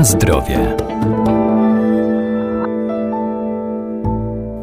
Na 0.00 0.04
zdrowie. 0.04 0.76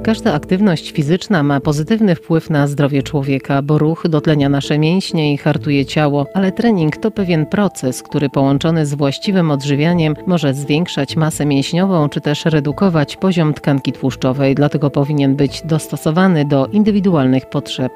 Każda 0.03 0.33
aktywność 0.33 0.91
fizyczna 0.91 1.43
ma 1.43 1.59
pozytywny 1.59 2.15
wpływ 2.15 2.49
na 2.49 2.67
zdrowie 2.67 3.03
człowieka, 3.03 3.61
bo 3.61 3.77
ruch 3.77 4.07
dotlenia 4.09 4.49
nasze 4.49 4.79
mięśnie 4.79 5.33
i 5.33 5.37
hartuje 5.37 5.85
ciało, 5.85 6.25
ale 6.33 6.51
trening 6.51 6.97
to 6.97 7.11
pewien 7.11 7.45
proces, 7.45 8.03
który 8.03 8.29
połączony 8.29 8.85
z 8.85 8.93
właściwym 8.93 9.51
odżywianiem 9.51 10.15
może 10.27 10.53
zwiększać 10.53 11.15
masę 11.15 11.45
mięśniową 11.45 12.09
czy 12.09 12.21
też 12.21 12.45
redukować 12.45 13.17
poziom 13.17 13.53
tkanki 13.53 13.91
tłuszczowej, 13.91 14.55
dlatego 14.55 14.89
powinien 14.89 15.35
być 15.35 15.61
dostosowany 15.65 16.45
do 16.45 16.67
indywidualnych 16.67 17.49
potrzeb. 17.49 17.91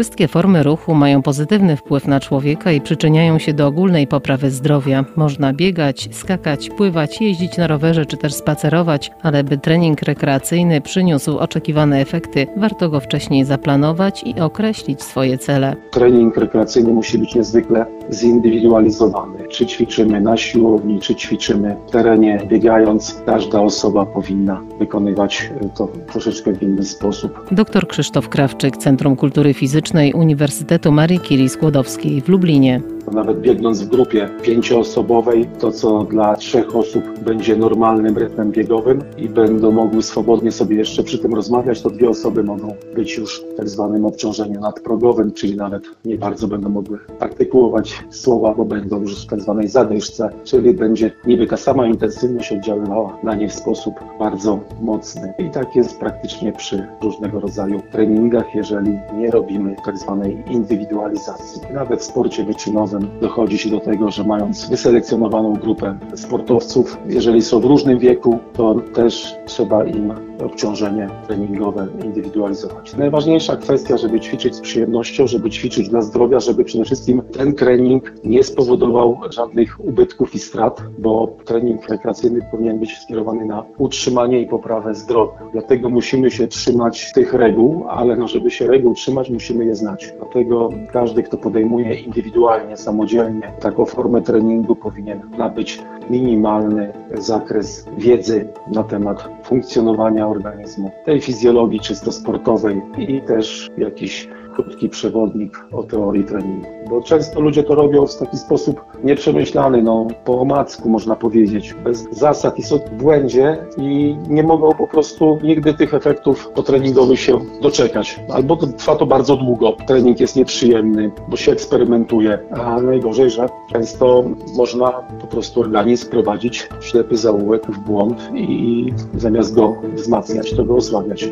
Wszystkie 0.00 0.28
formy 0.28 0.62
ruchu 0.62 0.94
mają 0.94 1.22
pozytywny 1.22 1.76
wpływ 1.76 2.06
na 2.06 2.20
człowieka 2.20 2.72
i 2.72 2.80
przyczyniają 2.80 3.38
się 3.38 3.52
do 3.52 3.66
ogólnej 3.66 4.06
poprawy 4.06 4.50
zdrowia. 4.50 5.04
Można 5.16 5.52
biegać, 5.52 6.08
skakać, 6.12 6.70
pływać, 6.70 7.20
jeździć 7.20 7.56
na 7.56 7.66
rowerze 7.66 8.06
czy 8.06 8.16
też 8.16 8.34
spacerować, 8.34 9.10
ale 9.22 9.44
by 9.44 9.58
trening 9.58 10.02
rekreacyjny 10.02 10.80
przyniósł 10.80 11.38
oczekiwane 11.38 12.00
efekty, 12.00 12.46
warto 12.56 12.88
go 12.88 13.00
wcześniej 13.00 13.44
zaplanować 13.44 14.22
i 14.22 14.40
określić 14.40 15.02
swoje 15.02 15.38
cele. 15.38 15.76
Trening 15.90 16.36
rekreacyjny 16.36 16.92
musi 16.92 17.18
być 17.18 17.34
niezwykle 17.34 17.86
zindywidualizowany. 18.10 19.48
Czy 19.48 19.66
ćwiczymy 19.66 20.20
na 20.20 20.36
siłowni, 20.36 21.00
czy 21.00 21.14
ćwiczymy 21.14 21.76
w 21.86 21.90
terenie, 21.90 22.40
biegając, 22.48 23.22
każda 23.26 23.60
osoba 23.60 24.06
powinna 24.06 24.62
wykonywać 24.78 25.50
to 25.74 25.88
troszeczkę 26.12 26.52
w 26.52 26.62
inny 26.62 26.82
sposób. 26.82 27.46
Dr 27.52 27.88
Krzysztof 27.88 28.28
Krawczyk, 28.28 28.76
Centrum 28.76 29.16
Kultury 29.16 29.54
Fizycznej 29.54 30.12
Uniwersytetu 30.12 30.92
Marii 30.92 31.20
Curie 31.20 31.48
Skłodowskiej 31.48 32.22
w 32.22 32.28
Lublinie. 32.28 32.80
Nawet 33.12 33.40
biegnąc 33.40 33.82
w 33.82 33.88
grupie 33.88 34.28
pięcioosobowej, 34.42 35.48
to 35.58 35.72
co 35.72 36.04
dla 36.04 36.36
trzech 36.36 36.76
osób 36.76 37.18
będzie 37.18 37.56
normalnym 37.56 38.18
rytmem 38.18 38.52
biegowym 38.52 39.02
i 39.18 39.28
będą 39.28 39.70
mogły 39.70 40.02
swobodnie 40.02 40.52
sobie 40.52 40.76
jeszcze 40.76 41.02
przy 41.02 41.18
tym 41.18 41.34
rozmawiać, 41.34 41.82
to 41.82 41.90
dwie 41.90 42.08
osoby 42.08 42.42
mogą 42.42 42.74
być 42.94 43.16
już 43.16 43.40
w 43.40 43.56
tak 43.56 43.68
zwanym 43.68 44.04
obciążeniu 44.04 44.60
nadprogowym, 44.60 45.32
czyli 45.32 45.56
nawet 45.56 45.82
nie 46.04 46.18
bardzo 46.18 46.48
będą 46.48 46.68
mogły 46.68 46.98
artykułować 47.20 48.04
słowa, 48.10 48.54
bo 48.54 48.64
będą 48.64 49.00
już 49.00 49.24
w 49.24 49.26
tak 49.26 49.40
zwanej 49.40 49.68
zadyszce, 49.68 50.30
czyli 50.44 50.74
będzie 50.74 51.10
niby 51.26 51.46
ta 51.46 51.56
sama 51.56 51.86
intensywność 51.86 52.52
oddziaływała 52.52 53.16
na 53.22 53.34
nie 53.34 53.48
w 53.48 53.54
sposób 53.54 53.94
bardzo 54.18 54.60
mocny. 54.80 55.34
I 55.38 55.50
tak 55.50 55.76
jest 55.76 55.98
praktycznie 56.00 56.52
przy 56.52 56.86
różnego 57.02 57.40
rodzaju 57.40 57.82
treningach, 57.92 58.54
jeżeli 58.54 58.98
nie 59.18 59.30
robimy 59.30 59.76
tak 59.84 59.98
zwanej 59.98 60.44
indywidualizacji. 60.50 61.62
Nawet 61.74 62.00
w 62.00 62.04
sporcie 62.04 62.44
wyczynowym 62.44 62.89
dochodzi 63.20 63.58
się 63.58 63.70
do 63.70 63.80
tego, 63.80 64.10
że 64.10 64.24
mając 64.24 64.68
wyselekcjonowaną 64.70 65.52
grupę 65.52 65.98
sportowców, 66.14 66.98
jeżeli 67.06 67.42
są 67.42 67.60
w 67.60 67.64
różnym 67.64 67.98
wieku, 67.98 68.38
to 68.52 68.74
też 68.74 69.34
trzeba 69.46 69.84
im 69.84 70.29
obciążenie 70.44 71.08
treningowe 71.26 71.86
indywidualizować. 72.04 72.96
Najważniejsza 72.96 73.56
kwestia, 73.56 73.96
żeby 73.96 74.20
ćwiczyć 74.20 74.54
z 74.54 74.60
przyjemnością, 74.60 75.26
żeby 75.26 75.50
ćwiczyć 75.50 75.88
dla 75.88 76.02
zdrowia, 76.02 76.40
żeby 76.40 76.64
przede 76.64 76.84
wszystkim 76.84 77.22
ten 77.32 77.54
trening 77.54 78.12
nie 78.24 78.44
spowodował 78.44 79.20
żadnych 79.30 79.80
ubytków 79.84 80.34
i 80.34 80.38
strat, 80.38 80.82
bo 80.98 81.36
trening 81.44 81.88
rekreacyjny 81.88 82.40
powinien 82.50 82.78
być 82.78 82.98
skierowany 82.98 83.44
na 83.44 83.64
utrzymanie 83.78 84.40
i 84.40 84.46
poprawę 84.46 84.94
zdrowia. 84.94 85.38
Dlatego 85.52 85.88
musimy 85.88 86.30
się 86.30 86.48
trzymać 86.48 87.12
tych 87.12 87.34
reguł, 87.34 87.84
ale 87.88 88.16
no, 88.16 88.28
żeby 88.28 88.50
się 88.50 88.66
reguł 88.66 88.94
trzymać, 88.94 89.30
musimy 89.30 89.64
je 89.64 89.74
znać. 89.74 90.14
Dlatego 90.18 90.70
każdy, 90.92 91.22
kto 91.22 91.36
podejmuje 91.36 91.94
indywidualnie, 91.94 92.76
samodzielnie 92.76 93.52
taką 93.60 93.84
formę 93.84 94.22
treningu, 94.22 94.76
powinien 94.76 95.20
nabyć 95.38 95.82
minimalny 96.10 96.92
zakres 97.14 97.86
wiedzy 97.98 98.48
na 98.72 98.84
temat 98.84 99.28
funkcjonowania 99.44 100.26
organizmu, 100.30 100.90
tej 101.04 101.20
fizjologii 101.20 101.80
czysto 101.80 102.12
sportowej 102.12 102.82
i 102.98 103.20
też 103.20 103.68
jakiś 103.78 104.28
krótki 104.62 104.88
przewodnik 104.88 105.64
o 105.72 105.82
teorii 105.82 106.24
treningu. 106.24 106.66
Bo 106.90 107.02
często 107.02 107.40
ludzie 107.40 107.62
to 107.62 107.74
robią 107.74 108.06
w 108.06 108.16
taki 108.16 108.36
sposób 108.36 108.80
nieprzemyślany, 109.04 109.82
no, 109.82 110.06
po 110.24 110.40
omacku 110.40 110.88
można 110.88 111.16
powiedzieć, 111.16 111.74
bez 111.84 112.06
zasad 112.10 112.58
i 112.58 112.62
są 112.62 112.78
w 112.78 112.90
błędzie 112.90 113.58
i 113.78 114.16
nie 114.28 114.42
mogą 114.42 114.72
po 114.72 114.86
prostu 114.86 115.38
nigdy 115.42 115.74
tych 115.74 115.94
efektów 115.94 116.48
potreningowych 116.48 117.20
się 117.20 117.38
doczekać. 117.62 118.20
Albo 118.32 118.56
to 118.56 118.66
trwa 118.66 118.96
to 118.96 119.06
bardzo 119.06 119.36
długo, 119.36 119.76
trening 119.86 120.20
jest 120.20 120.36
nieprzyjemny, 120.36 121.10
bo 121.28 121.36
się 121.36 121.52
eksperymentuje, 121.52 122.38
a 122.50 122.80
najgorzej, 122.80 123.30
że 123.30 123.48
często 123.72 124.24
można 124.56 124.90
po 125.20 125.26
prostu 125.26 125.60
organizm 125.60 126.10
prowadzić 126.10 126.68
w 126.80 126.84
ślepy 126.84 127.16
zaułek, 127.16 127.66
w 127.66 127.78
błąd 127.78 128.30
i 128.34 128.92
zamiast 129.14 129.54
go 129.54 129.76
wzmacniać, 129.94 130.52
to 130.52 130.64
go 130.64 130.76
osłabiać. 130.76 131.28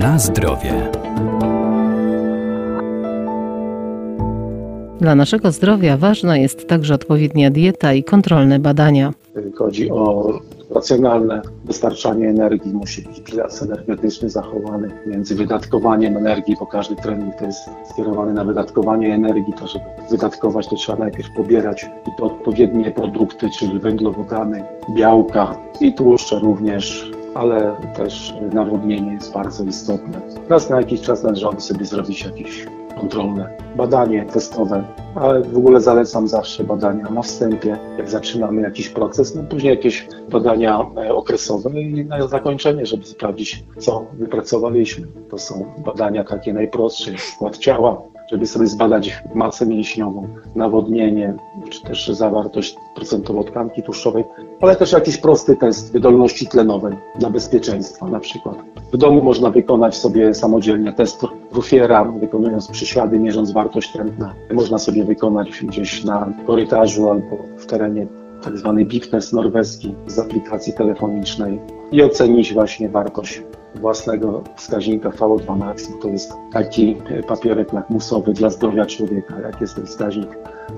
Na 0.00 0.18
zdrowie. 0.18 0.90
Dla 5.00 5.14
naszego 5.14 5.52
zdrowia 5.52 5.96
ważna 5.96 6.36
jest 6.36 6.68
także 6.68 6.94
odpowiednia 6.94 7.50
dieta 7.50 7.92
i 7.92 8.04
kontrolne 8.04 8.58
badania. 8.58 9.12
Jeżeli 9.34 9.52
chodzi 9.52 9.90
o 9.90 10.32
racjonalne 10.70 11.42
dostarczanie 11.64 12.28
energii, 12.28 12.72
musi 12.72 13.02
być 13.02 13.20
bilans 13.20 13.62
energetyczny 13.62 14.30
zachowany 14.30 14.90
między 15.06 15.34
wydatkowaniem 15.34 16.16
energii, 16.16 16.56
bo 16.60 16.66
każdy 16.66 16.96
trening 16.96 17.34
to 17.34 17.44
jest 17.44 17.60
skierowany 17.90 18.32
na 18.32 18.44
wydatkowanie 18.44 19.14
energii, 19.14 19.54
to 19.58 19.66
żeby 19.66 19.84
wydatkować 20.10 20.68
to 20.68 20.76
trzeba 20.76 20.98
najpierw 20.98 21.28
pobierać 21.36 21.86
i 22.06 22.10
to 22.18 22.24
odpowiednie 22.24 22.90
produkty, 22.90 23.50
czyli 23.58 23.78
węglowodany, 23.78 24.64
białka 24.96 25.56
i 25.80 25.94
tłuszcze 25.94 26.38
również, 26.38 27.15
ale 27.36 27.76
też 27.96 28.34
nawodnienie 28.52 29.12
jest 29.12 29.32
bardzo 29.32 29.64
istotne. 29.64 30.20
Raz 30.48 30.70
na 30.70 30.76
jakiś 30.76 31.00
czas 31.00 31.22
należałoby 31.22 31.60
sobie 31.60 31.84
zrobić 31.84 32.24
jakieś 32.24 32.66
kontrolne 33.00 33.56
badanie 33.76 34.24
testowe, 34.24 34.84
ale 35.14 35.42
w 35.42 35.56
ogóle 35.56 35.80
zalecam 35.80 36.28
zawsze 36.28 36.64
badania 36.64 37.10
na 37.10 37.22
wstępie, 37.22 37.78
jak 37.98 38.10
zaczynamy 38.10 38.62
jakiś 38.62 38.88
proces, 38.88 39.34
no 39.34 39.42
później 39.42 39.70
jakieś 39.70 40.08
badania 40.30 40.86
e, 40.96 41.14
okresowe 41.14 41.80
i 41.80 42.04
na 42.04 42.28
zakończenie, 42.28 42.86
żeby 42.86 43.04
sprawdzić, 43.04 43.64
co 43.78 44.06
wypracowaliśmy. 44.12 45.06
To 45.30 45.38
są 45.38 45.72
badania 45.86 46.24
takie 46.24 46.52
najprostsze, 46.52 47.18
skład 47.18 47.58
ciała, 47.58 48.02
żeby 48.30 48.46
sobie 48.46 48.66
zbadać 48.66 49.22
masę 49.34 49.66
mięśniową, 49.66 50.28
nawodnienie, 50.54 51.34
czy 51.70 51.82
też 51.82 52.08
zawartość 52.08 52.76
procentową 52.94 53.44
tkanki 53.44 53.82
tłuszczowej, 53.82 54.24
ale 54.60 54.76
też 54.76 54.92
jakiś 54.92 55.16
prosty 55.16 55.56
test 55.56 55.92
wydolności 55.92 56.46
tlenowej 56.46 56.96
dla 57.18 57.30
bezpieczeństwa 57.30 58.06
na 58.06 58.20
przykład. 58.20 58.56
W 58.92 58.96
domu 58.96 59.22
można 59.22 59.50
wykonać 59.50 59.96
sobie 59.96 60.34
samodzielnie 60.34 60.92
test 60.92 61.26
Ruffiera, 61.52 62.04
wykonując 62.04 62.68
przysiady, 62.68 63.18
mierząc 63.18 63.52
wartość 63.52 63.92
tętna. 63.92 64.34
Można 64.52 64.78
sobie 64.78 65.04
wykonać 65.04 65.48
gdzieś 65.62 66.04
na 66.04 66.32
korytarzu 66.46 67.10
albo 67.10 67.36
w 67.56 67.66
terenie 67.66 68.06
tak 68.42 68.58
zwany 68.58 68.86
norweski 69.32 69.94
z 70.06 70.18
aplikacji 70.18 70.72
telefonicznej 70.72 71.60
i 71.92 72.02
ocenić 72.02 72.54
właśnie 72.54 72.88
wartość 72.88 73.42
własnego 73.80 74.42
wskaźnika 74.56 75.10
VO2 75.10 75.58
max. 75.58 75.88
To 76.02 76.08
jest 76.08 76.32
taki 76.52 76.96
papierek 77.28 77.72
lakmusowy 77.72 78.32
dla 78.32 78.50
zdrowia 78.50 78.86
człowieka. 78.86 79.40
Jak 79.40 79.60
jest 79.60 79.74
ten 79.74 79.86
wskaźnik 79.86 80.28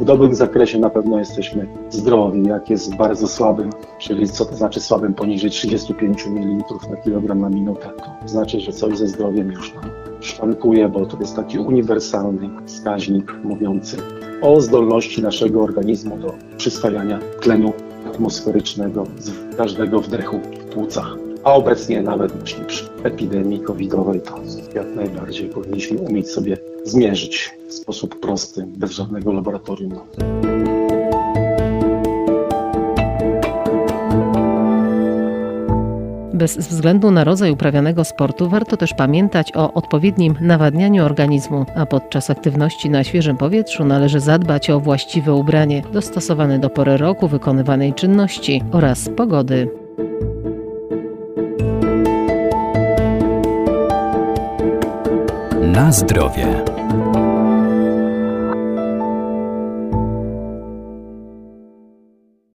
w 0.00 0.04
dobrym 0.04 0.34
zakresie, 0.34 0.78
na 0.78 0.90
pewno 0.90 1.18
jesteśmy 1.18 1.66
zdrowi. 1.90 2.48
Jak 2.48 2.70
jest 2.70 2.96
bardzo 2.96 3.28
słabym, 3.28 3.70
czyli 3.98 4.28
co 4.28 4.44
to 4.44 4.56
znaczy 4.56 4.80
słabym 4.80 5.14
poniżej 5.14 5.50
35 5.50 6.26
ml 6.26 6.64
na 6.90 6.96
kilogram 6.96 7.40
na 7.40 7.48
minutę, 7.48 7.90
to 8.22 8.28
znaczy, 8.28 8.60
że 8.60 8.72
coś 8.72 8.98
ze 8.98 9.08
zdrowiem 9.08 9.52
już 9.52 9.74
nam 9.74 10.07
szwankuje, 10.20 10.88
bo 10.88 11.06
to 11.06 11.16
jest 11.20 11.36
taki 11.36 11.58
uniwersalny 11.58 12.50
wskaźnik 12.66 13.32
mówiący 13.44 13.96
o 14.42 14.60
zdolności 14.60 15.22
naszego 15.22 15.62
organizmu 15.62 16.18
do 16.18 16.34
przyswajania 16.56 17.18
tlenu 17.40 17.72
atmosferycznego 18.06 19.06
z 19.18 19.56
każdego 19.56 20.00
wdechu 20.00 20.38
w 20.38 20.74
płucach. 20.74 21.16
A 21.44 21.52
obecnie 21.52 22.02
nawet 22.02 22.32
właśnie 22.32 22.64
przy 22.64 22.88
epidemii 23.02 23.60
covidowej 23.60 24.20
to 24.20 24.34
jak 24.74 24.94
najbardziej 24.96 25.48
powinniśmy 25.48 25.98
umieć 25.98 26.30
sobie 26.30 26.56
zmierzyć 26.84 27.50
w 27.68 27.72
sposób 27.72 28.20
prosty, 28.20 28.64
bez 28.76 28.90
żadnego 28.90 29.32
laboratorium. 29.32 29.92
Bez 36.38 36.56
względu 36.56 37.10
na 37.10 37.24
rodzaj 37.24 37.50
uprawianego 37.50 38.04
sportu 38.04 38.48
warto 38.48 38.76
też 38.76 38.94
pamiętać 38.94 39.52
o 39.56 39.72
odpowiednim 39.72 40.34
nawadnianiu 40.40 41.04
organizmu, 41.04 41.66
a 41.76 41.86
podczas 41.86 42.30
aktywności 42.30 42.90
na 42.90 43.04
świeżym 43.04 43.36
powietrzu 43.36 43.84
należy 43.84 44.20
zadbać 44.20 44.70
o 44.70 44.80
właściwe 44.80 45.34
ubranie 45.34 45.82
dostosowane 45.92 46.58
do 46.58 46.70
pory 46.70 46.96
roku 46.96 47.28
wykonywanej 47.28 47.94
czynności 47.94 48.62
oraz 48.72 49.08
pogody. 49.08 49.70
Na 55.62 55.92
zdrowie. 55.92 56.77